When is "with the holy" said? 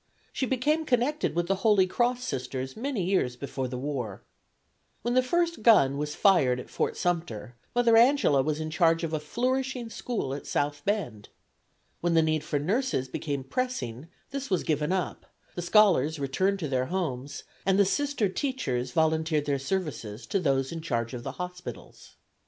1.35-1.85